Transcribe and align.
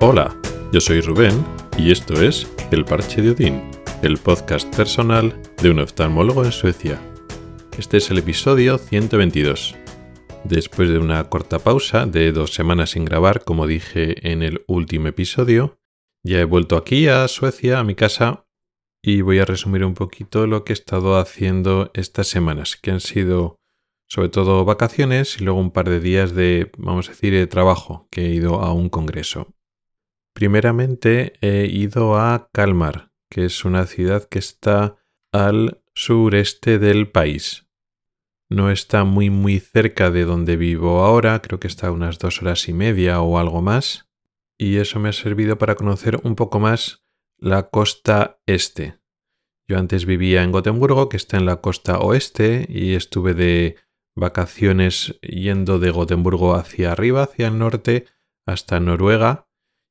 Hola, 0.00 0.32
yo 0.72 0.80
soy 0.80 1.00
Rubén 1.00 1.44
y 1.76 1.90
esto 1.90 2.22
es 2.22 2.48
El 2.70 2.84
Parche 2.84 3.20
de 3.20 3.32
Odín, 3.32 3.68
el 4.00 4.16
podcast 4.16 4.72
personal 4.76 5.42
de 5.60 5.70
un 5.70 5.80
oftalmólogo 5.80 6.44
en 6.44 6.52
Suecia. 6.52 7.00
Este 7.76 7.96
es 7.96 8.08
el 8.12 8.18
episodio 8.18 8.78
122. 8.78 9.74
Después 10.44 10.88
de 10.88 11.00
una 11.00 11.28
corta 11.28 11.58
pausa 11.58 12.06
de 12.06 12.30
dos 12.30 12.54
semanas 12.54 12.90
sin 12.90 13.04
grabar, 13.04 13.42
como 13.42 13.66
dije 13.66 14.30
en 14.30 14.44
el 14.44 14.62
último 14.68 15.08
episodio, 15.08 15.80
ya 16.22 16.38
he 16.38 16.44
vuelto 16.44 16.76
aquí 16.76 17.08
a 17.08 17.26
Suecia, 17.26 17.80
a 17.80 17.84
mi 17.84 17.96
casa, 17.96 18.46
y 19.02 19.22
voy 19.22 19.40
a 19.40 19.46
resumir 19.46 19.84
un 19.84 19.94
poquito 19.94 20.46
lo 20.46 20.62
que 20.62 20.74
he 20.74 20.74
estado 20.74 21.16
haciendo 21.18 21.90
estas 21.94 22.28
semanas, 22.28 22.76
que 22.76 22.92
han 22.92 23.00
sido 23.00 23.56
sobre 24.06 24.28
todo 24.28 24.64
vacaciones 24.64 25.40
y 25.40 25.44
luego 25.44 25.58
un 25.58 25.72
par 25.72 25.90
de 25.90 25.98
días 25.98 26.36
de, 26.36 26.70
vamos 26.78 27.08
a 27.08 27.10
decir, 27.10 27.32
de 27.32 27.48
trabajo, 27.48 28.06
que 28.12 28.26
he 28.26 28.28
ido 28.28 28.60
a 28.60 28.72
un 28.72 28.90
congreso. 28.90 29.57
Primeramente 30.38 31.32
he 31.40 31.66
ido 31.66 32.16
a 32.16 32.48
Kalmar, 32.52 33.10
que 33.28 33.44
es 33.44 33.64
una 33.64 33.86
ciudad 33.86 34.22
que 34.22 34.38
está 34.38 34.94
al 35.32 35.82
sureste 35.96 36.78
del 36.78 37.10
país. 37.10 37.66
No 38.48 38.70
está 38.70 39.02
muy 39.02 39.30
muy 39.30 39.58
cerca 39.58 40.12
de 40.12 40.24
donde 40.24 40.54
vivo 40.54 41.00
ahora, 41.00 41.42
creo 41.42 41.58
que 41.58 41.66
está 41.66 41.88
a 41.88 41.90
unas 41.90 42.20
dos 42.20 42.40
horas 42.40 42.68
y 42.68 42.72
media 42.72 43.20
o 43.20 43.36
algo 43.36 43.62
más, 43.62 44.08
y 44.56 44.76
eso 44.76 45.00
me 45.00 45.08
ha 45.08 45.12
servido 45.12 45.58
para 45.58 45.74
conocer 45.74 46.20
un 46.22 46.36
poco 46.36 46.60
más 46.60 47.02
la 47.36 47.70
costa 47.70 48.40
este. 48.46 49.00
Yo 49.66 49.76
antes 49.76 50.06
vivía 50.06 50.44
en 50.44 50.52
Gotemburgo, 50.52 51.08
que 51.08 51.16
está 51.16 51.36
en 51.36 51.46
la 51.46 51.60
costa 51.60 51.98
oeste, 51.98 52.64
y 52.68 52.94
estuve 52.94 53.34
de 53.34 53.74
vacaciones 54.14 55.18
yendo 55.20 55.80
de 55.80 55.90
Gotemburgo 55.90 56.54
hacia 56.54 56.92
arriba, 56.92 57.24
hacia 57.24 57.48
el 57.48 57.58
norte, 57.58 58.04
hasta 58.46 58.78
Noruega, 58.78 59.47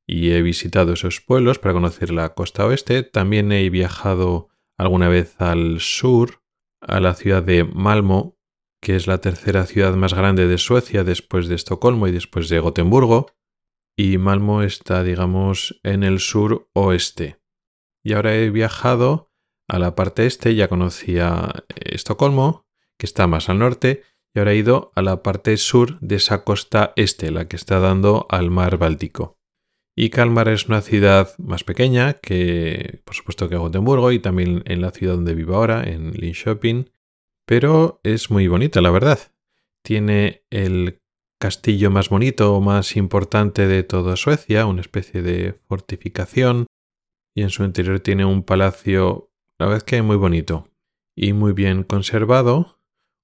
y 0.08 0.30
he 0.30 0.40
visitado 0.40 0.94
esos 0.94 1.20
pueblos 1.20 1.58
para 1.58 1.74
conocer 1.74 2.10
la 2.10 2.34
costa 2.34 2.64
oeste. 2.66 3.02
También 3.02 3.52
he 3.52 3.68
viajado 3.68 4.48
alguna 4.78 5.08
vez 5.08 5.38
al 5.40 5.80
sur, 5.80 6.42
a 6.80 6.98
la 6.98 7.14
ciudad 7.14 7.42
de 7.42 7.64
Malmo, 7.64 8.38
que 8.80 8.96
es 8.96 9.06
la 9.06 9.18
tercera 9.18 9.66
ciudad 9.66 9.94
más 9.96 10.14
grande 10.14 10.46
de 10.46 10.56
Suecia 10.56 11.04
después 11.04 11.46
de 11.46 11.56
Estocolmo 11.56 12.08
y 12.08 12.12
después 12.12 12.48
de 12.48 12.58
Gotemburgo. 12.58 13.26
Y 13.98 14.16
Malmo 14.16 14.62
está, 14.62 15.02
digamos, 15.02 15.78
en 15.82 16.02
el 16.02 16.20
sur 16.20 16.70
oeste. 16.72 17.42
Y 18.02 18.14
ahora 18.14 18.34
he 18.34 18.48
viajado 18.48 19.30
a 19.68 19.78
la 19.78 19.94
parte 19.94 20.24
este, 20.24 20.54
ya 20.54 20.68
conocía 20.68 21.64
Estocolmo, 21.76 22.66
que 22.98 23.04
está 23.04 23.26
más 23.26 23.50
al 23.50 23.58
norte, 23.58 24.04
y 24.34 24.38
ahora 24.38 24.52
he 24.52 24.56
ido 24.56 24.90
a 24.94 25.02
la 25.02 25.22
parte 25.22 25.54
sur 25.58 26.00
de 26.00 26.16
esa 26.16 26.44
costa 26.44 26.94
este, 26.96 27.30
la 27.30 27.46
que 27.46 27.56
está 27.56 27.78
dando 27.78 28.26
al 28.30 28.50
mar 28.50 28.78
Báltico. 28.78 29.37
Y 30.00 30.10
Kalmar 30.10 30.48
es 30.48 30.68
una 30.68 30.80
ciudad 30.80 31.36
más 31.38 31.64
pequeña 31.64 32.12
que, 32.12 33.00
por 33.04 33.16
supuesto, 33.16 33.48
que 33.48 33.56
Gotemburgo 33.56 34.12
y 34.12 34.20
también 34.20 34.62
en 34.64 34.80
la 34.80 34.92
ciudad 34.92 35.14
donde 35.14 35.34
vivo 35.34 35.56
ahora, 35.56 35.82
en 35.82 36.12
Linköping, 36.12 36.88
pero 37.44 37.98
es 38.04 38.30
muy 38.30 38.46
bonita, 38.46 38.80
la 38.80 38.92
verdad. 38.92 39.18
Tiene 39.82 40.44
el 40.50 41.00
castillo 41.40 41.90
más 41.90 42.10
bonito 42.10 42.54
o 42.54 42.60
más 42.60 42.94
importante 42.94 43.66
de 43.66 43.82
toda 43.82 44.14
Suecia, 44.14 44.66
una 44.66 44.82
especie 44.82 45.20
de 45.20 45.58
fortificación, 45.66 46.66
y 47.34 47.42
en 47.42 47.50
su 47.50 47.64
interior 47.64 47.98
tiene 47.98 48.24
un 48.24 48.44
palacio, 48.44 49.32
la 49.58 49.66
verdad 49.66 49.82
que 49.82 50.00
muy 50.02 50.16
bonito 50.16 50.68
y 51.16 51.32
muy 51.32 51.54
bien 51.54 51.82
conservado, 51.82 52.78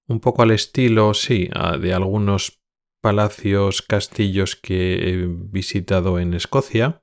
un 0.09 0.19
poco 0.19 0.43
al 0.43 0.51
estilo, 0.51 1.15
sí, 1.15 1.49
de 1.81 1.95
algunos 1.95 2.64
palacios, 3.05 3.83
castillos 3.83 4.57
que 4.57 4.95
he 4.95 5.27
visitado 5.29 6.19
en 6.19 6.33
Escocia. 6.33 7.03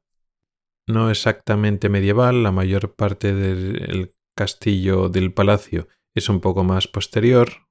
No 0.87 1.11
exactamente 1.11 1.89
medieval, 1.89 2.41
la 2.41 2.51
mayor 2.51 2.95
parte 2.95 3.35
del 3.35 4.15
castillo 4.35 5.09
del 5.09 5.31
palacio 5.31 5.87
es 6.15 6.27
un 6.27 6.39
poco 6.39 6.63
más 6.63 6.87
posterior, 6.87 7.67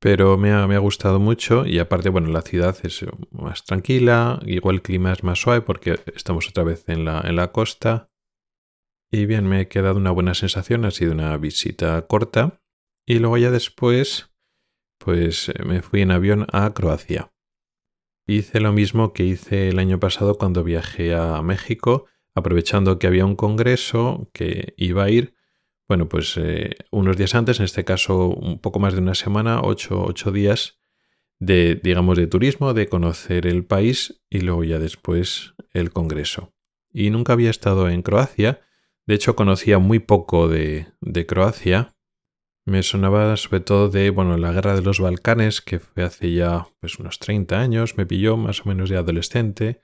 pero 0.00 0.38
me 0.38 0.50
ha, 0.50 0.66
me 0.66 0.76
ha, 0.76 0.78
gustado 0.78 1.20
mucho 1.20 1.66
y 1.66 1.78
aparte, 1.78 2.08
bueno, 2.08 2.30
la 2.30 2.40
ciudad 2.40 2.74
es 2.84 3.04
más 3.30 3.64
tranquila, 3.64 4.40
igual 4.46 4.76
el 4.76 4.82
clima 4.82 5.12
es 5.12 5.22
más 5.22 5.38
suave 5.38 5.60
porque 5.60 6.00
estamos 6.16 6.48
otra 6.48 6.64
vez 6.64 6.88
en 6.88 7.04
la, 7.04 7.20
en 7.20 7.36
la 7.36 7.52
costa. 7.52 8.08
Y 9.10 9.26
bien, 9.26 9.46
me 9.46 9.60
he 9.60 9.68
quedado 9.68 9.98
una 9.98 10.10
buena 10.10 10.32
sensación, 10.32 10.86
ha 10.86 10.90
sido 10.90 11.12
una 11.12 11.36
visita 11.36 12.00
corta. 12.06 12.62
Y 13.04 13.18
luego 13.18 13.36
ya 13.36 13.50
después 13.50 14.32
pues 15.02 15.52
me 15.64 15.82
fui 15.82 16.02
en 16.02 16.12
avión 16.12 16.46
a 16.52 16.72
Croacia. 16.72 17.31
Hice 18.26 18.60
lo 18.60 18.72
mismo 18.72 19.12
que 19.12 19.24
hice 19.24 19.68
el 19.68 19.78
año 19.78 19.98
pasado 19.98 20.36
cuando 20.36 20.62
viajé 20.62 21.14
a 21.14 21.42
México, 21.42 22.06
aprovechando 22.34 22.98
que 22.98 23.06
había 23.06 23.26
un 23.26 23.36
congreso 23.36 24.30
que 24.32 24.74
iba 24.76 25.04
a 25.04 25.10
ir, 25.10 25.34
bueno, 25.88 26.08
pues 26.08 26.36
eh, 26.36 26.76
unos 26.90 27.16
días 27.16 27.34
antes, 27.34 27.58
en 27.58 27.64
este 27.64 27.84
caso 27.84 28.28
un 28.28 28.60
poco 28.60 28.78
más 28.78 28.94
de 28.94 29.00
una 29.00 29.14
semana, 29.14 29.60
ocho, 29.62 30.02
ocho 30.04 30.30
días 30.30 30.78
de, 31.40 31.74
digamos, 31.82 32.16
de 32.16 32.28
turismo, 32.28 32.72
de 32.72 32.88
conocer 32.88 33.46
el 33.46 33.64
país 33.64 34.22
y 34.30 34.40
luego 34.40 34.62
ya 34.62 34.78
después 34.78 35.54
el 35.72 35.92
congreso. 35.92 36.54
Y 36.92 37.10
nunca 37.10 37.32
había 37.32 37.50
estado 37.50 37.88
en 37.88 38.02
Croacia, 38.02 38.60
de 39.06 39.14
hecho 39.14 39.34
conocía 39.34 39.78
muy 39.78 39.98
poco 39.98 40.46
de, 40.46 40.86
de 41.00 41.26
Croacia, 41.26 41.91
me 42.64 42.82
sonaba 42.82 43.36
sobre 43.36 43.60
todo 43.60 43.88
de, 43.88 44.10
bueno, 44.10 44.36
la 44.36 44.52
guerra 44.52 44.74
de 44.74 44.82
los 44.82 45.00
Balcanes, 45.00 45.60
que 45.60 45.80
fue 45.80 46.02
hace 46.04 46.32
ya 46.32 46.68
pues 46.80 46.98
unos 46.98 47.18
30 47.18 47.60
años, 47.60 47.96
me 47.96 48.06
pilló 48.06 48.36
más 48.36 48.60
o 48.60 48.68
menos 48.68 48.88
de 48.88 48.96
adolescente, 48.96 49.80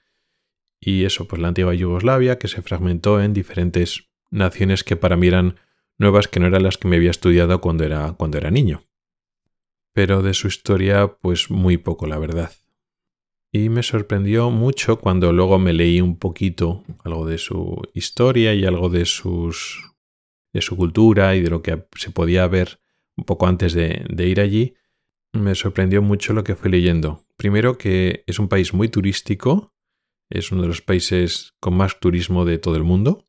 y 0.80 1.04
eso, 1.04 1.26
pues 1.26 1.42
la 1.42 1.48
antigua 1.48 1.74
Yugoslavia, 1.74 2.38
que 2.38 2.48
se 2.48 2.62
fragmentó 2.62 3.20
en 3.20 3.32
diferentes 3.32 4.08
naciones 4.30 4.84
que 4.84 4.96
para 4.96 5.16
mí 5.16 5.26
eran 5.26 5.56
nuevas, 5.98 6.28
que 6.28 6.38
no 6.38 6.46
eran 6.46 6.62
las 6.62 6.78
que 6.78 6.88
me 6.88 6.96
había 6.96 7.10
estudiado 7.10 7.60
cuando 7.60 7.84
era, 7.84 8.12
cuando 8.12 8.38
era 8.38 8.50
niño. 8.50 8.82
Pero 9.92 10.22
de 10.22 10.34
su 10.34 10.46
historia, 10.46 11.16
pues 11.20 11.50
muy 11.50 11.76
poco, 11.78 12.06
la 12.06 12.18
verdad. 12.18 12.52
Y 13.50 13.70
me 13.70 13.82
sorprendió 13.82 14.50
mucho 14.50 15.00
cuando 15.00 15.32
luego 15.32 15.58
me 15.58 15.72
leí 15.72 16.00
un 16.00 16.18
poquito 16.18 16.84
algo 17.02 17.26
de 17.26 17.38
su 17.38 17.82
historia 17.94 18.54
y 18.54 18.64
algo 18.64 18.88
de 18.90 19.06
sus 19.06 19.87
de 20.52 20.62
su 20.62 20.76
cultura 20.76 21.34
y 21.36 21.42
de 21.42 21.50
lo 21.50 21.62
que 21.62 21.84
se 21.96 22.10
podía 22.10 22.46
ver 22.46 22.80
un 23.16 23.24
poco 23.24 23.46
antes 23.46 23.72
de, 23.74 24.06
ir 24.18 24.40
allí, 24.40 24.74
me 25.32 25.54
sorprendió 25.54 26.02
mucho 26.02 26.32
lo 26.32 26.44
que 26.44 26.54
fui 26.54 26.70
leyendo. 26.70 27.24
Primero 27.36 27.76
que 27.76 28.22
es 28.26 28.38
un 28.38 28.48
país 28.48 28.72
muy 28.72 28.88
turístico, 28.88 29.74
es 30.30 30.52
uno 30.52 30.62
de 30.62 30.68
los 30.68 30.82
países 30.82 31.54
con 31.60 31.74
más 31.74 31.98
turismo 32.00 32.44
de 32.44 32.58
todo 32.58 32.76
el 32.76 32.84
mundo 32.84 33.26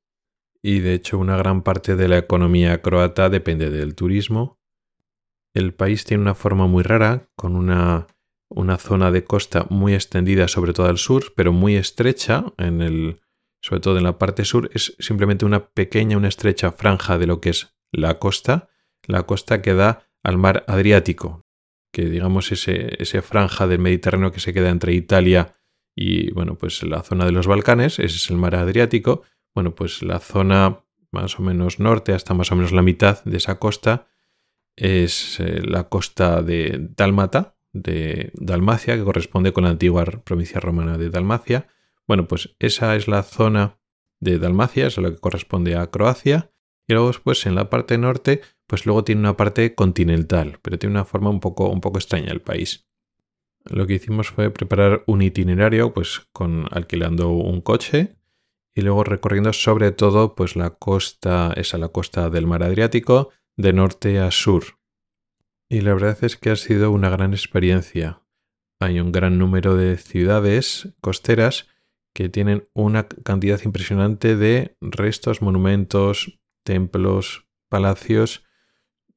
y 0.61 0.79
de 0.79 0.93
hecho 0.93 1.17
una 1.17 1.37
gran 1.37 1.63
parte 1.63 1.95
de 1.95 2.07
la 2.07 2.17
economía 2.17 2.81
croata 2.81 3.29
depende 3.29 3.69
del 3.69 3.95
turismo. 3.95 4.59
El 5.53 5.73
país 5.73 6.03
tiene 6.05 6.21
una 6.21 6.35
forma 6.35 6.67
muy 6.67 6.83
rara, 6.83 7.29
con 7.35 7.55
una, 7.55 8.07
una 8.49 8.77
zona 8.77 9.11
de 9.11 9.23
costa 9.23 9.65
muy 9.69 9.93
extendida 9.95 10.47
sobre 10.47 10.73
todo 10.73 10.87
al 10.87 10.97
sur, 10.97 11.33
pero 11.35 11.51
muy 11.53 11.75
estrecha 11.75 12.45
en 12.57 12.81
el, 12.81 13.21
sobre 13.69 13.81
todo 13.81 13.97
en 13.99 14.03
la 14.03 14.17
parte 14.17 14.45
sur, 14.45 14.71
es 14.73 14.95
simplemente 14.97 15.45
una 15.45 15.69
pequeña, 15.69 16.17
una 16.17 16.27
estrecha 16.27 16.71
franja 16.71 17.19
de 17.19 17.27
lo 17.27 17.39
que 17.39 17.51
es 17.51 17.75
la 17.91 18.17
costa, 18.17 18.69
la 19.05 19.23
costa 19.23 19.61
que 19.61 19.75
da 19.75 20.09
al 20.23 20.39
mar 20.39 20.63
Adriático, 20.67 21.45
que 21.93 22.09
digamos 22.09 22.51
ese, 22.51 22.99
ese 22.99 23.21
franja 23.21 23.67
del 23.67 23.77
Mediterráneo 23.77 24.31
que 24.31 24.39
se 24.39 24.53
queda 24.53 24.69
entre 24.69 24.93
Italia 24.93 25.55
y 25.95 26.31
bueno, 26.31 26.57
pues 26.57 26.81
la 26.81 27.03
zona 27.03 27.25
de 27.25 27.31
los 27.31 27.45
Balcanes, 27.45 27.99
ese 27.99 28.15
es 28.15 28.29
el 28.31 28.37
mar 28.37 28.55
Adriático, 28.55 29.21
bueno, 29.53 29.75
pues 29.75 30.01
la 30.01 30.17
zona 30.17 30.83
más 31.11 31.37
o 31.37 31.43
menos 31.43 31.79
norte 31.79 32.13
hasta 32.13 32.33
más 32.33 32.51
o 32.51 32.55
menos 32.55 32.71
la 32.71 32.81
mitad 32.81 33.23
de 33.23 33.37
esa 33.37 33.59
costa 33.59 34.07
es 34.75 35.39
eh, 35.39 35.61
la 35.63 35.89
costa 35.89 36.41
de 36.41 36.87
Dálmata, 36.95 37.55
de 37.71 38.31
Dalmacia, 38.33 38.95
que 38.95 39.03
corresponde 39.03 39.53
con 39.53 39.65
la 39.65 39.69
antigua 39.69 40.05
provincia 40.05 40.59
romana 40.59 40.97
de 40.97 41.11
Dalmacia, 41.11 41.67
bueno, 42.09 42.27
pues 42.27 42.55
esa 42.57 42.95
es 42.95 43.07
la 43.07 43.21
zona 43.21 43.79
de 44.19 44.39
Dalmacia, 44.39 44.87
es 44.87 44.97
lo 44.97 45.11
que 45.11 45.19
corresponde 45.19 45.75
a 45.75 45.91
Croacia. 45.91 46.51
Y 46.87 46.93
luego 46.93 47.09
después 47.09 47.45
en 47.45 47.53
la 47.53 47.69
parte 47.69 47.99
norte, 47.99 48.41
pues 48.65 48.87
luego 48.87 49.03
tiene 49.03 49.21
una 49.21 49.37
parte 49.37 49.75
continental, 49.75 50.57
pero 50.63 50.79
tiene 50.79 50.95
una 50.95 51.05
forma 51.05 51.29
un 51.29 51.39
poco, 51.39 51.69
un 51.69 51.81
poco 51.81 51.99
extraña 51.99 52.31
el 52.31 52.41
país. 52.41 52.89
Lo 53.63 53.85
que 53.85 53.93
hicimos 53.93 54.31
fue 54.31 54.49
preparar 54.49 55.03
un 55.05 55.21
itinerario, 55.21 55.93
pues 55.93 56.27
con 56.33 56.65
alquilando 56.71 57.29
un 57.29 57.61
coche 57.61 58.15
y 58.73 58.81
luego 58.81 59.03
recorriendo 59.03 59.53
sobre 59.53 59.91
todo 59.91 60.33
pues 60.33 60.55
la 60.55 60.71
costa, 60.71 61.53
esa 61.57 61.77
la 61.77 61.89
costa 61.89 62.31
del 62.31 62.47
mar 62.47 62.63
Adriático, 62.63 63.29
de 63.55 63.71
norte 63.71 64.17
a 64.17 64.31
sur. 64.31 64.79
Y 65.69 65.81
la 65.81 65.93
verdad 65.93 66.17
es 66.23 66.37
que 66.37 66.49
ha 66.49 66.55
sido 66.55 66.89
una 66.89 67.11
gran 67.11 67.33
experiencia. 67.33 68.23
Hay 68.79 68.99
un 68.99 69.11
gran 69.11 69.37
número 69.37 69.75
de 69.75 69.95
ciudades 69.97 70.89
costeras 71.01 71.67
que 72.13 72.29
tienen 72.29 72.67
una 72.73 73.07
cantidad 73.07 73.61
impresionante 73.63 74.35
de 74.35 74.75
restos, 74.81 75.41
monumentos, 75.41 76.39
templos, 76.63 77.47
palacios, 77.69 78.43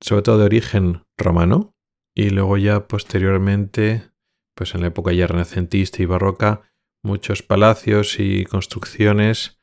sobre 0.00 0.22
todo 0.22 0.38
de 0.38 0.44
origen 0.44 1.04
romano, 1.16 1.74
y 2.14 2.30
luego 2.30 2.58
ya 2.58 2.86
posteriormente, 2.88 4.10
pues 4.54 4.74
en 4.74 4.82
la 4.82 4.88
época 4.88 5.12
ya 5.12 5.26
renacentista 5.26 6.02
y 6.02 6.06
barroca, 6.06 6.62
muchos 7.02 7.42
palacios 7.42 8.20
y 8.20 8.44
construcciones 8.44 9.58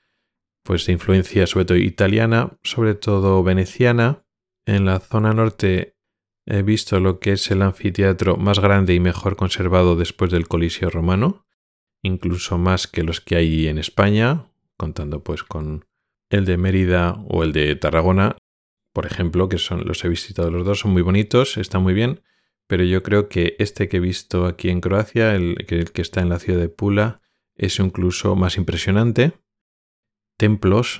pues 0.64 0.86
de 0.86 0.94
influencia 0.94 1.48
sobre 1.48 1.66
todo 1.66 1.78
italiana, 1.78 2.58
sobre 2.64 2.94
todo 2.94 3.42
veneciana. 3.44 4.26
En 4.66 4.86
la 4.86 5.00
zona 5.00 5.34
norte 5.34 5.98
he 6.46 6.62
visto 6.62 7.00
lo 7.00 7.20
que 7.20 7.34
es 7.34 7.50
el 7.50 7.62
anfiteatro 7.62 8.38
más 8.38 8.60
grande 8.60 8.94
y 8.94 9.00
mejor 9.00 9.36
conservado 9.36 9.96
después 9.96 10.31
del 10.31 10.48
Coliseo 10.48 10.90
romano, 10.90 11.48
incluso 12.04 12.57
más 12.57 12.88
que 12.88 13.04
los 13.04 13.22
que 13.22 13.36
hay 13.36 13.68
en 13.68 13.78
España, 13.78 14.46
contando 14.78 15.24
pues 15.24 15.44
con 15.44 15.86
el 16.30 16.46
de 16.46 16.57
Mérida 16.57 17.18
o 17.28 17.44
el 17.44 17.51
de 17.51 17.75
Tarragona, 17.75 18.38
por 18.94 19.06
ejemplo, 19.06 19.50
que 19.50 19.57
son 19.57 19.86
los 19.86 20.04
he 20.04 20.10
visitado 20.10 20.51
los 20.51 20.66
dos, 20.66 20.80
son 20.80 20.92
muy 20.92 21.01
bonitos, 21.01 21.57
están 21.57 21.84
muy 21.84 21.94
bien, 21.94 22.22
pero 22.68 22.84
yo 22.84 23.04
creo 23.04 23.30
que 23.30 23.56
este 23.60 23.88
que 23.88 23.98
he 23.98 24.01
visto 24.01 24.46
aquí 24.46 24.69
en 24.69 24.81
Croacia, 24.81 25.36
el 25.36 25.66
el 25.68 25.92
que 25.92 26.01
está 26.01 26.22
en 26.22 26.30
la 26.30 26.40
ciudad 26.40 26.60
de 26.60 26.69
Pula, 26.69 27.22
es 27.56 27.80
incluso 27.80 28.36
más 28.36 28.57
impresionante. 28.57 29.34
Templos, 30.38 31.00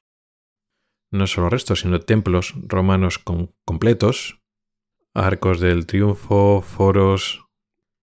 no 1.12 1.26
solo 1.26 1.50
restos, 1.50 1.82
sino 1.82 2.00
templos 2.02 2.54
romanos 2.68 3.20
completos, 3.66 4.42
arcos 5.14 5.60
del 5.60 5.86
triunfo, 5.86 6.62
foros. 6.62 7.46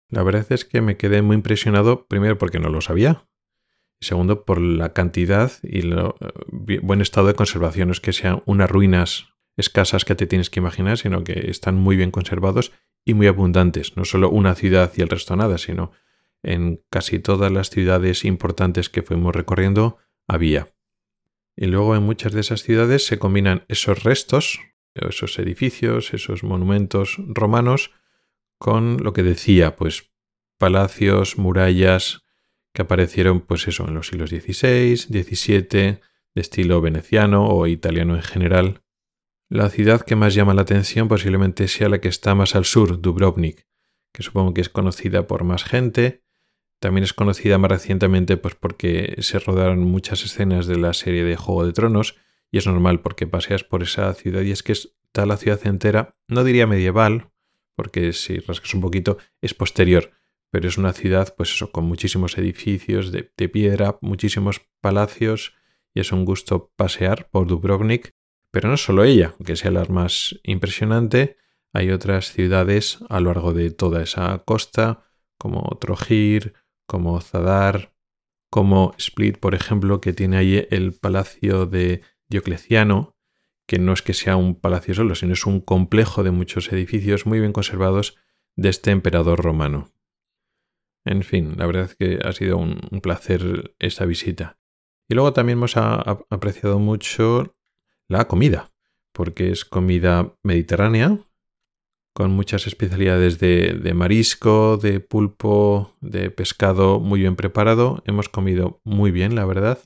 La 0.08 0.22
verdad 0.22 0.46
es 0.50 0.64
que 0.64 0.80
me 0.80 0.96
quedé 0.96 1.22
muy 1.22 1.36
impresionado, 1.36 2.06
primero 2.06 2.38
porque 2.38 2.58
no 2.58 2.68
lo 2.68 2.80
sabía, 2.80 3.26
y 4.00 4.06
segundo 4.06 4.44
por 4.44 4.60
la 4.60 4.92
cantidad 4.92 5.52
y 5.62 5.80
el 5.80 5.98
eh, 5.98 6.80
buen 6.82 7.00
estado 7.00 7.26
de 7.28 7.34
conservación. 7.34 7.88
No 7.88 7.92
es 7.92 8.00
que 8.00 8.12
sean 8.12 8.42
unas 8.46 8.70
ruinas 8.70 9.28
escasas 9.56 10.04
que 10.04 10.14
te 10.14 10.26
tienes 10.26 10.50
que 10.50 10.60
imaginar, 10.60 10.98
sino 10.98 11.24
que 11.24 11.50
están 11.50 11.76
muy 11.76 11.96
bien 11.96 12.10
conservados 12.10 12.72
y 13.04 13.14
muy 13.14 13.26
abundantes. 13.26 13.96
No 13.96 14.04
solo 14.04 14.30
una 14.30 14.54
ciudad 14.54 14.92
y 14.96 15.02
el 15.02 15.08
resto 15.08 15.36
nada, 15.36 15.58
sino 15.58 15.92
en 16.42 16.82
casi 16.90 17.18
todas 17.18 17.50
las 17.50 17.70
ciudades 17.70 18.24
importantes 18.24 18.90
que 18.90 19.02
fuimos 19.02 19.34
recorriendo 19.34 19.98
había. 20.26 20.74
Y 21.56 21.66
luego 21.66 21.94
en 21.94 22.02
muchas 22.02 22.32
de 22.32 22.40
esas 22.40 22.62
ciudades 22.62 23.06
se 23.06 23.18
combinan 23.18 23.64
esos 23.68 24.02
restos, 24.02 24.60
esos 24.94 25.38
edificios, 25.38 26.12
esos 26.12 26.42
monumentos 26.42 27.16
romanos, 27.18 27.92
con 28.64 28.96
lo 29.04 29.12
que 29.12 29.22
decía, 29.22 29.76
pues 29.76 30.10
palacios, 30.58 31.36
murallas 31.36 32.22
que 32.72 32.80
aparecieron, 32.80 33.42
pues 33.42 33.68
eso, 33.68 33.86
en 33.86 33.92
los 33.92 34.08
siglos 34.08 34.30
XVI, 34.30 34.96
XVII, 34.96 35.68
de 35.68 36.00
estilo 36.34 36.80
veneciano 36.80 37.46
o 37.46 37.66
italiano 37.66 38.16
en 38.16 38.22
general, 38.22 38.80
la 39.50 39.68
ciudad 39.68 40.00
que 40.00 40.16
más 40.16 40.32
llama 40.32 40.54
la 40.54 40.62
atención 40.62 41.08
posiblemente 41.08 41.68
sea 41.68 41.90
la 41.90 42.00
que 42.00 42.08
está 42.08 42.34
más 42.34 42.54
al 42.54 42.64
sur, 42.64 43.02
Dubrovnik, 43.02 43.66
que 44.14 44.22
supongo 44.22 44.54
que 44.54 44.62
es 44.62 44.70
conocida 44.70 45.26
por 45.26 45.44
más 45.44 45.62
gente. 45.62 46.24
También 46.80 47.04
es 47.04 47.12
conocida 47.12 47.58
más 47.58 47.70
recientemente 47.70 48.38
pues 48.38 48.54
porque 48.54 49.16
se 49.18 49.40
rodaron 49.40 49.80
muchas 49.80 50.24
escenas 50.24 50.66
de 50.66 50.78
la 50.78 50.94
serie 50.94 51.24
de 51.24 51.36
Juego 51.36 51.66
de 51.66 51.74
Tronos 51.74 52.16
y 52.50 52.56
es 52.56 52.66
normal 52.66 53.02
porque 53.02 53.26
paseas 53.26 53.62
por 53.62 53.82
esa 53.82 54.14
ciudad 54.14 54.40
y 54.40 54.52
es 54.52 54.62
que 54.62 54.72
está 54.72 55.26
la 55.26 55.36
ciudad 55.36 55.60
entera, 55.66 56.16
no 56.28 56.44
diría 56.44 56.66
medieval, 56.66 57.28
porque 57.74 58.12
si 58.12 58.38
rascas 58.38 58.74
un 58.74 58.80
poquito 58.80 59.18
es 59.40 59.54
posterior, 59.54 60.12
pero 60.50 60.68
es 60.68 60.78
una 60.78 60.92
ciudad 60.92 61.34
pues 61.36 61.52
eso, 61.52 61.70
con 61.72 61.84
muchísimos 61.84 62.38
edificios 62.38 63.10
de, 63.12 63.32
de 63.36 63.48
piedra, 63.48 63.98
muchísimos 64.00 64.62
palacios 64.80 65.54
y 65.94 66.00
es 66.00 66.12
un 66.12 66.24
gusto 66.24 66.72
pasear 66.76 67.28
por 67.30 67.46
Dubrovnik. 67.46 68.14
Pero 68.50 68.68
no 68.68 68.76
solo 68.76 69.02
ella, 69.02 69.34
aunque 69.36 69.56
sea 69.56 69.72
la 69.72 69.84
más 69.86 70.38
impresionante, 70.44 71.36
hay 71.72 71.90
otras 71.90 72.32
ciudades 72.32 73.00
a 73.08 73.18
lo 73.18 73.32
largo 73.32 73.52
de 73.52 73.70
toda 73.72 74.00
esa 74.02 74.38
costa, 74.44 75.04
como 75.38 75.76
Trojir, 75.80 76.54
como 76.86 77.20
Zadar, 77.20 77.94
como 78.50 78.94
Split, 78.96 79.38
por 79.38 79.56
ejemplo, 79.56 80.00
que 80.00 80.12
tiene 80.12 80.36
ahí 80.36 80.68
el 80.70 80.92
palacio 80.92 81.66
de 81.66 82.02
Diocleciano, 82.28 83.13
que 83.66 83.78
no 83.78 83.92
es 83.92 84.02
que 84.02 84.14
sea 84.14 84.36
un 84.36 84.54
palacio 84.54 84.94
solo, 84.94 85.14
sino 85.14 85.32
es 85.32 85.46
un 85.46 85.60
complejo 85.60 86.22
de 86.22 86.30
muchos 86.30 86.72
edificios 86.72 87.26
muy 87.26 87.40
bien 87.40 87.52
conservados 87.52 88.16
de 88.56 88.68
este 88.68 88.90
emperador 88.90 89.42
romano. 89.42 89.90
En 91.04 91.22
fin, 91.22 91.54
la 91.56 91.66
verdad 91.66 91.84
es 91.84 91.96
que 91.96 92.18
ha 92.24 92.32
sido 92.32 92.56
un, 92.56 92.78
placer 93.02 93.74
esta 93.78 94.06
visita. 94.06 94.58
Y 95.08 95.14
luego 95.14 95.32
también 95.32 95.58
hemos 95.58 95.76
apreciado 95.76 96.78
mucho 96.78 97.54
la 98.08 98.26
comida, 98.26 98.72
porque 99.12 99.50
es 99.50 99.64
comida 99.64 100.34
mediterránea, 100.42 101.18
con 102.14 102.30
muchas 102.30 102.66
especialidades 102.66 103.38
de, 103.38 103.92
marisco, 103.94 104.78
de 104.78 105.00
pulpo, 105.00 105.94
de 106.00 106.30
pescado 106.30 107.00
muy 107.00 107.20
bien 107.20 107.36
preparado. 107.36 108.02
Hemos 108.06 108.28
comido 108.28 108.80
muy 108.84 109.10
bien, 109.10 109.34
la 109.34 109.44
verdad. 109.44 109.78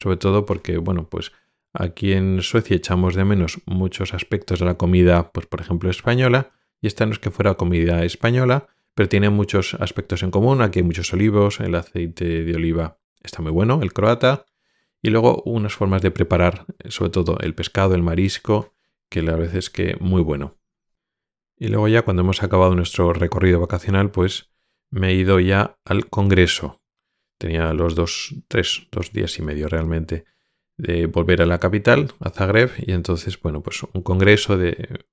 Sobre 0.00 0.18
todo 0.18 0.44
porque, 0.44 0.76
bueno, 0.76 1.08
pues 1.08 1.32
aquí 1.78 2.12
en 2.12 2.42
Suecia 2.42 2.76
echamos 2.76 3.14
de 3.14 3.24
menos 3.24 3.60
muchos 3.66 4.14
aspectos 4.14 4.60
de 4.60 4.66
la 4.66 4.76
comida, 4.76 5.32
pues 5.32 5.46
por 5.46 5.60
ejemplo 5.60 5.90
española, 5.90 6.52
y 6.80 6.86
esta 6.86 7.06
no 7.06 7.12
es 7.12 7.18
que 7.18 7.30
fuera 7.30 7.54
comida 7.54 8.04
española, 8.04 8.68
pero 8.94 9.08
tiene 9.08 9.30
muchos 9.30 9.74
aspectos 9.74 10.22
en 10.22 10.30
común. 10.30 10.62
Aquí 10.62 10.78
hay 10.78 10.84
muchos 10.84 11.12
olivos, 11.12 11.60
el 11.60 11.74
aceite 11.74 12.44
de 12.44 12.54
oliva 12.54 12.98
está 13.22 13.42
muy 13.42 13.52
bueno, 13.52 13.80
el 13.82 13.92
croata, 13.92 14.46
y 15.02 15.10
luego 15.10 15.42
unas 15.44 15.74
formas 15.74 16.02
de 16.02 16.10
preparar, 16.10 16.66
sobre 16.88 17.10
todo 17.10 17.38
el 17.40 17.54
pescado, 17.54 17.94
el 17.94 18.02
marisco, 18.02 18.74
que 19.08 19.22
la 19.22 19.36
verdad 19.36 19.56
es 19.56 19.70
que 19.70 19.96
muy 20.00 20.22
bueno. 20.22 20.58
Y 21.56 21.68
luego 21.68 21.88
ya 21.88 22.02
cuando 22.02 22.22
hemos 22.22 22.42
acabado 22.42 22.74
nuestro 22.74 23.12
recorrido 23.12 23.60
vacacional, 23.60 24.10
pues 24.10 24.50
me 24.90 25.10
he 25.10 25.14
ido 25.14 25.40
ya 25.40 25.78
al 25.84 26.08
Congreso. 26.08 26.82
Tenía 27.38 27.72
los 27.72 27.94
dos, 27.94 28.34
tres, 28.48 28.88
dos 28.90 29.12
días 29.12 29.38
y 29.38 29.42
medio 29.42 29.68
realmente 29.68 30.24
de 30.76 31.06
volver 31.06 31.42
a 31.42 31.46
la 31.46 31.58
capital, 31.58 32.12
a 32.20 32.30
Zagreb, 32.30 32.70
y 32.78 32.92
entonces, 32.92 33.40
bueno, 33.40 33.62
pues 33.62 33.82
un 33.82 34.02
congreso 34.02 34.56
de, 34.56 35.04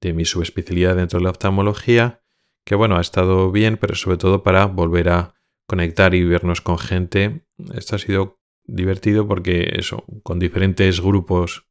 de 0.00 0.12
mi 0.12 0.24
subespecialidad 0.24 0.96
dentro 0.96 1.18
de 1.18 1.24
la 1.24 1.30
oftalmología, 1.30 2.22
que 2.64 2.74
bueno, 2.74 2.96
ha 2.96 3.00
estado 3.00 3.50
bien, 3.52 3.76
pero 3.76 3.94
sobre 3.94 4.16
todo 4.16 4.42
para 4.42 4.66
volver 4.66 5.08
a 5.08 5.34
conectar 5.66 6.14
y 6.14 6.24
vernos 6.24 6.60
con 6.60 6.78
gente. 6.78 7.46
Esto 7.74 7.96
ha 7.96 7.98
sido 7.98 8.40
divertido 8.64 9.28
porque 9.28 9.74
eso, 9.76 10.04
con 10.22 10.38
diferentes 10.38 11.00
grupos, 11.00 11.66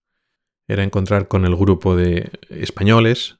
era 0.68 0.84
encontrar 0.84 1.28
con 1.28 1.46
el 1.46 1.56
grupo 1.56 1.96
de 1.96 2.32
españoles, 2.50 3.40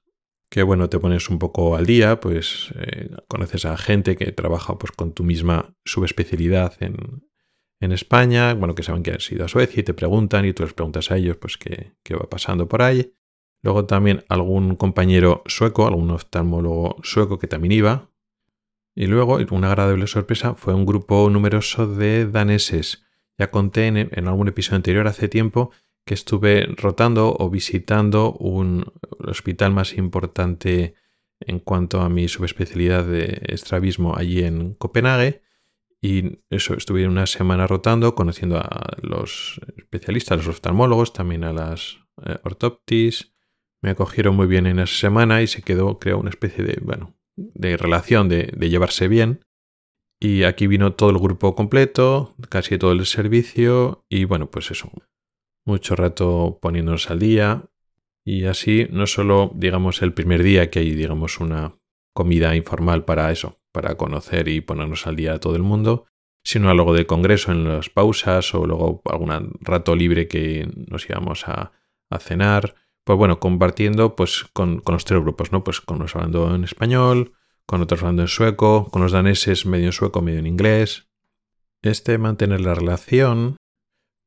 que 0.50 0.64
bueno, 0.64 0.90
te 0.90 1.00
pones 1.00 1.30
un 1.30 1.40
poco 1.40 1.76
al 1.76 1.86
día, 1.86 2.20
pues 2.20 2.74
eh, 2.76 3.10
conoces 3.28 3.66
a 3.66 3.78
gente 3.78 4.16
que 4.16 4.32
trabaja 4.32 4.78
pues 4.78 4.92
con 4.92 5.14
tu 5.14 5.24
misma 5.24 5.76
subespecialidad 5.86 6.76
en, 6.80 7.24
en 7.84 7.92
España, 7.92 8.54
bueno, 8.54 8.76
que 8.76 8.84
saben 8.84 9.04
que 9.04 9.12
has 9.12 9.32
ido 9.32 9.46
a 9.46 9.48
Suecia 9.48 9.82
y 9.82 9.84
te 9.84 9.94
preguntan 9.94 10.46
y 10.46 10.54
tú 10.54 10.64
les 10.64 10.74
preguntas 10.74 11.12
a 11.12 11.18
ellos 11.18 11.38
pues 11.38 11.58
qué, 11.58 11.94
qué 12.04 12.16
va 12.16 12.30
pasando 12.30 12.68
por 12.68 12.82
ahí. 12.82 13.14
Luego 13.62 13.86
también 13.86 14.24
algún 14.30 14.76
compañero 14.76 15.44
sueco, 15.46 15.88
algún 15.88 16.12
oftalmólogo 16.12 16.98
sueco 17.04 17.40
que 17.40 17.48
también 17.48 17.72
iba. 17.72 18.10
Y 18.96 19.08
luego, 19.08 19.40
una 19.52 19.68
agradable 19.68 20.06
sorpresa, 20.08 20.54
fue 20.54 20.74
un 20.74 20.86
grupo 20.86 21.30
numeroso 21.30 21.88
de 21.88 22.28
daneses 22.28 23.04
ya 23.38 23.50
conté 23.50 23.88
en, 23.88 24.28
algún 24.28 24.48
episodio 24.48 24.78
anterior 24.78 25.08
hace 25.08 25.28
tiempo 25.28 25.72
que 26.06 26.14
estuve 26.14 26.66
rotando 26.78 27.36
o 27.38 27.50
visitando 27.50 28.34
un 28.34 28.86
hospital 29.20 29.72
más 29.72 29.98
importante 29.98 30.96
en 31.40 31.60
cuanto 31.60 32.02
a 32.02 32.10
mi 32.10 32.28
subespecialidad 32.28 33.06
de 33.06 33.42
estrabismo 33.48 34.16
allí 34.16 34.44
en 34.44 34.74
Copenhague. 34.76 35.43
Y 36.04 36.40
eso, 36.50 36.74
estuve 36.74 37.08
una 37.08 37.26
semana 37.26 37.66
rotando, 37.66 38.14
conociendo 38.14 38.58
a 38.58 38.98
los 39.02 39.62
especialistas, 39.78 40.34
a 40.34 40.38
los 40.38 40.48
oftalmólogos, 40.50 41.14
también 41.14 41.46
a 41.46 41.54
las 41.54 42.00
eh, 42.26 42.38
ortoptis. 42.44 43.34
Me 43.82 43.92
acogieron 43.92 44.36
muy 44.36 44.48
bien 44.48 44.68
en 44.68 44.80
esa 44.80 44.96
semana 44.96 45.42
y 45.42 45.48
se 45.48 45.62
quedó, 45.62 46.00
creo, 46.00 46.20
una 46.20 46.30
especie 46.30 46.66
de, 46.66 46.78
bueno, 46.82 47.16
de 47.38 47.78
relación 47.78 48.28
de 48.28 48.70
llevarse 48.70 49.08
bien. 49.08 49.46
Y 50.20 50.44
aquí 50.44 50.68
vino 50.68 50.94
todo 50.94 51.10
el 51.10 51.20
grupo 51.20 51.54
completo, 51.54 52.36
casi 52.50 52.78
todo 52.78 52.94
el 52.94 53.06
servicio 53.06 54.06
y 54.10 54.24
bueno, 54.24 54.50
pues 54.50 54.72
eso, 54.72 54.90
mucho 55.66 55.96
rato 55.98 56.60
poniéndonos 56.62 57.10
al 57.10 57.20
día. 57.20 57.66
Y 58.26 58.46
así 58.46 58.88
no 58.90 59.06
solo, 59.06 59.52
digamos, 59.54 60.02
el 60.02 60.14
primer 60.14 60.44
día 60.44 60.70
que 60.70 60.80
hay, 60.80 60.92
digamos, 60.92 61.40
una 61.40 61.74
comida 62.14 62.56
informal 62.56 63.04
para 63.04 63.32
eso, 63.32 63.60
para 63.74 63.96
conocer 63.96 64.48
y 64.48 64.62
ponernos 64.62 65.06
al 65.08 65.18
día 65.18 65.34
a 65.34 65.40
todo 65.40 65.58
el 65.58 65.64
mundo, 65.64 66.06
sino 66.44 66.70
a 66.70 66.74
luego 66.74 66.94
del 66.94 67.06
congreso 67.06 67.52
en 67.52 67.68
las 67.68 67.90
pausas 67.90 68.54
o 68.54 68.66
luego 68.66 69.02
algún 69.06 69.58
rato 69.60 69.96
libre 69.96 70.30
que 70.30 70.70
nos 70.88 71.10
íbamos 71.10 71.48
a, 71.48 71.74
cenar. 72.20 72.76
Pues 73.04 73.18
bueno, 73.18 73.40
compartiendo 73.40 74.16
pues 74.16 74.46
con, 74.54 74.80
con, 74.82 74.94
los 74.94 75.04
tres 75.04 75.20
grupos, 75.20 75.52
¿no? 75.52 75.64
Pues 75.64 75.82
con 75.82 75.98
los 75.98 76.16
hablando 76.16 76.54
en 76.54 76.64
español, 76.64 77.34
con 77.66 77.82
otros 77.82 78.02
hablando 78.02 78.22
en 78.22 78.28
sueco, 78.28 78.88
con 78.92 79.02
los 79.02 79.12
daneses 79.12 79.66
medio 79.66 79.88
en 79.88 79.94
sueco, 79.94 80.22
medio 80.22 80.38
en 80.38 80.46
inglés. 80.46 81.08
Este 81.82 82.20
mantener 82.20 82.62
la 82.62 82.76
relación, 82.76 83.58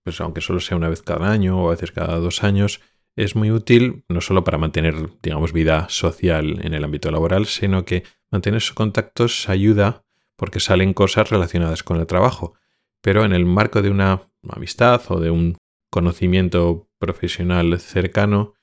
pues 0.02 0.20
aunque 0.20 0.40
solo 0.40 0.58
sea 0.58 0.76
una 0.76 0.88
vez 0.88 1.00
cada 1.02 1.30
año 1.30 1.62
o 1.62 1.68
a 1.68 1.70
veces 1.70 1.92
cada 1.92 2.18
dos 2.18 2.42
años, 2.42 2.80
es 3.14 3.36
muy 3.36 3.52
útil 3.52 4.04
no 4.08 4.20
solo 4.20 4.42
para 4.42 4.58
mantener, 4.58 5.10
digamos, 5.22 5.52
vida 5.52 5.86
social 5.88 6.58
en 6.64 6.74
el 6.74 6.82
ámbito 6.82 7.10
laboral, 7.12 7.46
sino 7.46 7.84
que 7.84 8.02
mantener 8.30 8.58
esos 8.58 8.74
contactos 8.74 9.48
ayuda 9.48 10.02
porque 10.36 10.60
salen 10.60 10.94
cosas 10.94 11.30
relacionadas 11.30 11.82
con 11.82 11.98
el 11.98 12.06
trabajo. 12.06 12.54
pero 13.02 13.24
en 13.24 13.32
el 13.32 13.44
marco 13.44 13.82
de 13.82 13.90
una 13.90 14.28
amistad 14.48 15.00
o 15.10 15.20
de 15.20 15.30
un 15.30 15.56
conocimiento 15.90 16.88
profesional 16.98 17.78
cercano, 17.78 18.54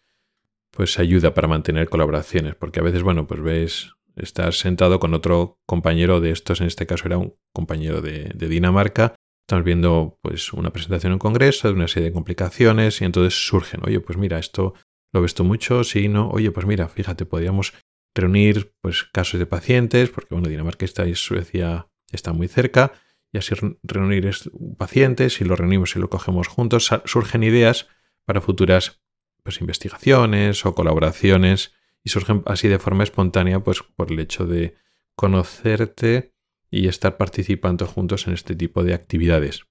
pues 0.72 1.00
ayuda 1.00 1.34
para 1.34 1.48
mantener 1.48 1.88
colaboraciones, 1.88 2.56
porque 2.56 2.80
a 2.80 2.84
veces, 2.84 3.04
bueno, 3.04 3.26
pues 3.26 3.42
ves, 3.42 3.92
estás 4.16 4.60
sentado 4.60 5.00
con 5.00 5.14
otro 5.14 5.60
compañero 5.66 6.20
de 6.20 6.32
estos, 6.32 6.62
en 6.62 6.68
este 6.68 6.86
caso 6.86 7.06
era 7.06 7.18
un 7.18 7.36
compañero 7.54 8.02
de, 8.02 8.34
Dinamarca, 8.36 9.16
estamos 9.48 9.64
viendo 9.64 10.18
pues 10.22 10.52
una 10.54 10.72
presentación 10.72 11.12
en 11.12 11.14
un 11.14 11.20
congreso 11.20 11.68
de 11.68 11.76
una 11.76 11.88
serie 11.88 12.10
de 12.10 12.14
complicaciones 12.14 13.02
y 13.02 13.06
entonces 13.06 13.48
surgen, 13.48 13.82
oye, 13.86 14.00
pues 14.00 14.18
mira, 14.18 14.40
esto 14.40 14.74
lo 15.12 15.22
ves 15.22 15.36
tú 15.36 15.44
mucho, 15.44 15.84
sí, 15.84 16.08
no, 16.08 16.30
oye, 16.30 16.52
pues 16.52 16.66
mira, 16.66 16.88
fíjate, 16.90 17.26
podríamos 17.26 17.74
reunir 18.16 18.74
pues 18.82 19.04
casos 19.04 19.40
de 19.40 19.46
pacientes, 19.46 20.10
porque 20.10 20.34
bueno, 20.34 20.50
Dinamarca 20.50 20.86
y 21.06 21.16
Suecia 21.16 21.88
está 22.12 22.34
muy 22.34 22.48
cerca, 22.48 22.94
y 23.32 23.40
así 23.40 23.56
reunir 23.82 24.30
pacientes, 24.78 25.34
si 25.34 25.44
lo 25.44 25.56
reunimos 25.56 25.96
y 25.96 26.00
lo 26.00 26.10
cogemos 26.10 26.48
juntos, 26.48 26.90
surgen 27.06 27.44
ideas 27.44 27.88
para 28.26 28.42
futuras 28.42 29.02
pues, 29.42 29.60
investigaciones 29.60 30.66
o 30.66 30.76
colaboraciones 30.76 31.74
y 32.04 32.10
surgen 32.10 32.44
así 32.46 32.68
de 32.68 32.80
forma 32.80 33.04
espontánea 33.04 33.62
pues 33.62 33.82
por 33.82 34.12
el 34.12 34.20
hecho 34.20 34.46
de 34.46 34.76
conocerte 35.16 36.34
y 36.70 36.88
estar 36.88 37.18
participando 37.18 37.88
juntos 37.88 38.28
en 38.28 38.34
este 38.34 38.56
tipo 38.56 38.84
de 38.84 38.94
actividades. 38.94 39.66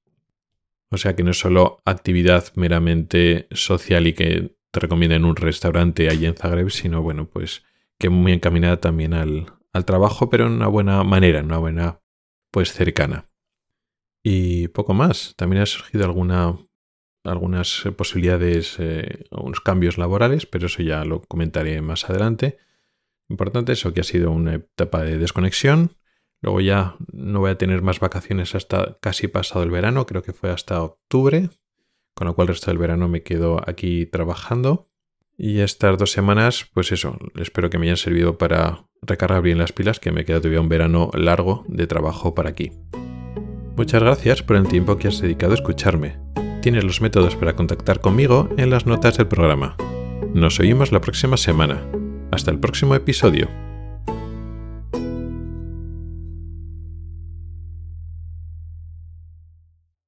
O 0.91 0.99
sea 0.99 1.17
que 1.17 1.23
no 1.23 1.31
es 1.31 1.39
solo 1.39 1.81
actividad 1.85 2.53
meramente 2.55 3.47
social 3.51 4.07
y 4.07 4.13
que 4.13 4.57
te 4.71 4.81
recomienda 4.81 5.17
en 5.17 5.25
un 5.25 5.37
restaurante 5.37 6.09
allí 6.09 6.27
en 6.27 6.35
Zagreb, 6.35 6.71
sino 6.71 7.03
bueno, 7.03 7.29
pues 7.29 7.65
que 7.99 8.09
muy 8.09 8.33
encaminada 8.33 8.79
también 8.79 9.15
al, 9.15 9.53
al 9.73 9.85
trabajo, 9.85 10.29
pero 10.29 10.47
en 10.47 10.53
una 10.53 10.69
buena 10.69 11.03
manera, 11.05 11.41
en 11.41 11.47
una 11.47 11.59
buena 11.59 12.01
pues 12.51 12.73
cercana. 12.73 13.27
Y 14.23 14.69
poco 14.69 14.95
más. 14.95 15.35
También 15.37 15.63
ha 15.63 15.67
surgido 15.67 16.05
alguna, 16.05 16.57
algunas 17.25 17.85
eh, 17.87 17.93
posibilidades, 17.93 18.77
eh, 18.79 19.25
algunos 19.31 19.61
cambios 19.61 19.99
laborales, 19.99 20.47
pero 20.47 20.67
eso 20.67 20.83
ya 20.83 21.05
lo 21.05 21.23
comentaré 21.23 21.81
más 21.81 22.09
adelante. 22.09 22.59
Importante 23.29 23.73
eso, 23.73 23.93
que 23.93 24.01
ha 24.01 24.05
sido 24.05 24.31
una 24.31 24.55
etapa 24.55 25.03
de 25.03 25.19
desconexión. 25.19 25.97
Luego 26.43 26.61
ya 26.61 26.97
no 27.13 27.41
voy 27.41 27.53
a 27.53 27.59
tener 27.59 27.83
más 27.83 28.01
vacaciones 28.01 28.55
hasta 28.55 28.99
casi 29.01 29.29
pasado 29.29 29.63
el 29.65 29.71
verano, 29.71 30.07
creo 30.07 30.23
que 30.23 30.33
fue 30.33 30.51
hasta 30.51 30.83
octubre, 30.83 31.51
con 32.15 32.27
lo 32.27 32.35
cual 32.35 32.49
el 32.49 32.55
resto 32.55 32.71
del 32.71 32.79
verano 32.79 33.09
me 33.09 33.23
quedo 33.23 33.61
aquí 33.67 34.07
trabajando. 34.07 34.92
Y 35.37 35.61
estas 35.61 35.99
dos 35.99 36.13
semanas, 36.13 36.69
pues 36.73 36.93
eso, 36.93 37.19
espero 37.37 37.71
que 37.71 37.79
me 37.79 37.87
hayan 37.87 37.97
servido 37.97 38.39
para 38.39 38.85
recargar 39.03 39.43
bien 39.43 39.59
las 39.59 39.73
pilas, 39.73 39.99
que 39.99 40.13
me 40.13 40.25
queda 40.25 40.39
todavía 40.39 40.61
un 40.61 40.69
verano 40.69 41.11
largo 41.15 41.65
de 41.69 41.87
trabajo 41.87 42.35
para 42.35 42.51
aquí. 42.51 42.73
Muchas 43.77 44.03
gracias 44.03 44.43
por 44.43 44.57
el 44.57 44.69
tiempo 44.69 44.97
que 44.97 45.09
has 45.09 45.21
dedicado 45.21 45.53
a 45.53 45.57
escucharme. 45.57 46.19
Tienes 46.61 46.85
los 46.85 47.01
métodos 47.01 47.35
para 47.35 47.57
contactar 47.57 48.01
conmigo 48.01 48.49
en 48.57 48.71
las 48.71 48.87
notas 48.87 49.17
del 49.17 49.27
programa. 49.27 49.77
Nos 50.35 50.61
oímos 50.61 50.93
la 50.93 51.01
próxima 51.01 51.37
semana. 51.37 51.83
Hasta 52.31 52.51
el 52.51 52.61
próximo 52.61 52.95
episodio. 52.95 53.49